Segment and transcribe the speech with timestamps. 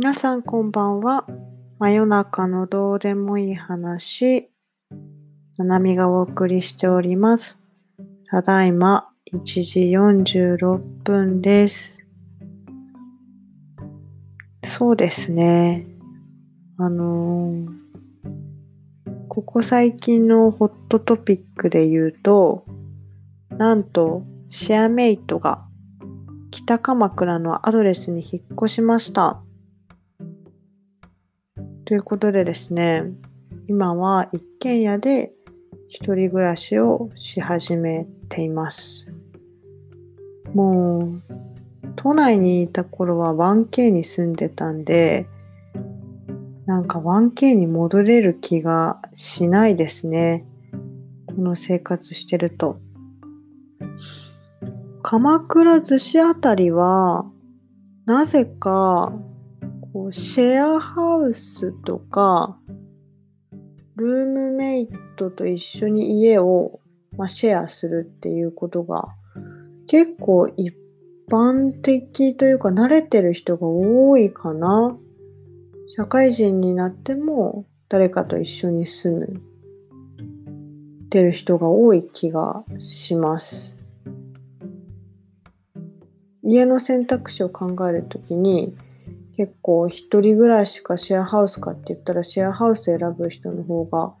[0.00, 1.26] 皆さんこんばんは。
[1.80, 4.48] 真夜中のどうでもいい話、
[5.56, 7.58] ななみがお送りしております。
[8.30, 11.98] ただいま1時46分です。
[14.64, 15.84] そうですね。
[16.78, 17.66] あのー
[19.26, 22.64] ここ最近のホットトピックで言うと、
[23.50, 25.66] なんとシェアメイトが
[26.52, 29.42] 北鎌倉のアドレスに引っ越しました。
[31.88, 33.04] ということでですね、
[33.66, 35.32] 今は一軒家で
[35.88, 39.06] 一人暮らしをし始めています。
[40.52, 41.22] もう、
[41.96, 45.28] 都内にいた頃は 1K に住んでたんで、
[46.66, 50.44] なんか 1K に戻れる気がしないですね。
[51.24, 52.78] この生活してると。
[55.00, 57.24] 鎌倉寿司あたりは、
[58.04, 59.14] なぜか、
[59.98, 62.56] こうシェアハウスとか、
[63.96, 66.78] ルームメイトと一緒に家を、
[67.16, 69.08] まあ、シェアするっていうことが
[69.88, 70.72] 結構一
[71.28, 74.96] 般的というか慣れてる人が多いかな。
[75.88, 79.42] 社会人になっても誰かと一緒に住む
[81.10, 83.74] てる人が多い気がします。
[86.44, 88.76] 家の選択肢を考えるときに
[89.38, 94.12] 結構一人暮らいしかシェアハウスかって言ったらシェアハウス選ぶ人の方が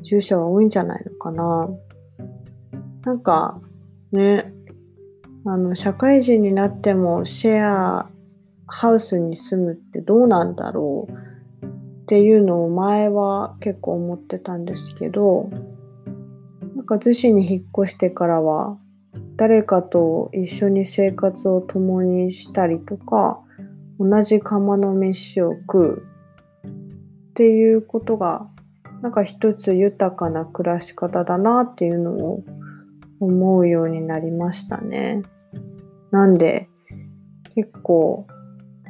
[0.00, 1.68] 住者は多いんじゃないのかな。
[3.04, 3.60] なんか
[4.12, 4.50] ね、
[5.44, 8.08] あの社会人になってもシェア
[8.66, 11.12] ハウスに住むってどうなんだろう
[11.66, 15.50] っていうのを前は結構思ってたんですけど
[16.76, 18.78] なんか逗子に引っ越してからは
[19.36, 23.42] 誰かと一緒に生活を共にしたりとか
[23.98, 26.06] 同じ釜の飯を食う
[27.30, 28.48] っていうことが
[29.02, 32.44] なんか一つ豊かな暮らし方だなっていうのを
[33.20, 35.22] 思うようになりましたね。
[36.10, 36.68] なんで
[37.54, 38.26] 結構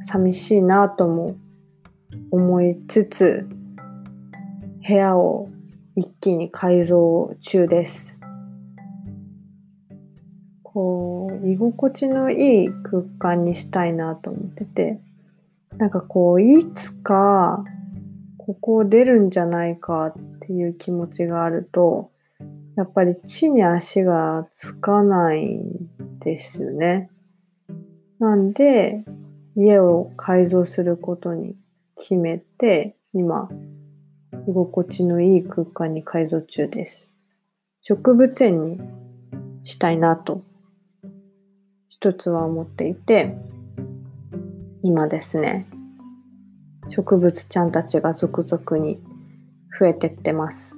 [0.00, 1.36] 寂しいなとも
[2.30, 3.48] 思いつつ
[4.86, 5.48] 部屋を
[5.96, 8.15] 一気に改造中です。
[10.76, 15.00] こう居心地のいい空間にしたいなと思ってて
[15.78, 17.64] なんかこういつか
[18.36, 22.10] ここを出るんじゃないかっていう気持ちがあると
[22.76, 25.88] やっぱり地に足がつかないん
[26.20, 27.08] ですよね。
[28.18, 29.02] なんで
[29.56, 31.56] 家を改造することに
[31.96, 33.48] 決めて今
[34.46, 37.16] 居心地のいい空間に改造中です。
[37.80, 38.80] 植物園に
[39.64, 40.44] したいなと
[41.98, 43.38] 一つは思っていて
[44.82, 45.66] 今ですね
[46.88, 49.00] 植物ちゃんたちが続々に
[49.80, 50.76] 増えてってます。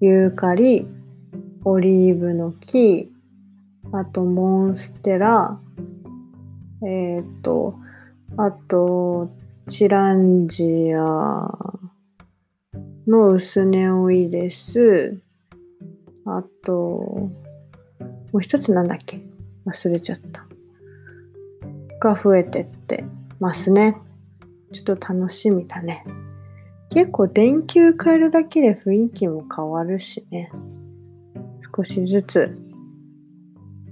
[0.00, 0.86] ユーカリ、
[1.64, 3.12] オリーブの木、
[3.92, 5.60] あとモンステラ、
[6.86, 7.74] えっ、と、
[8.36, 9.30] あと、
[9.66, 11.48] チランジア
[13.06, 15.20] のウスネオイデス、
[16.24, 17.30] あと、も
[18.34, 19.27] う一つなんだっけ？
[19.68, 20.46] 忘れちゃった。
[22.00, 23.04] が増えてって
[23.40, 23.96] ますね。
[24.72, 26.04] ちょっと楽しみだね。
[26.90, 30.50] 結構電球変えるだけで雰囲気も変わるしね。
[31.76, 32.56] 少しずつ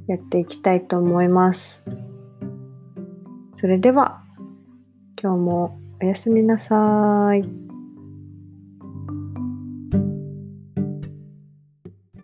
[0.07, 1.83] やっていきたいと思います。
[3.53, 4.23] それでは
[5.21, 7.66] 今日もおやすみなさい。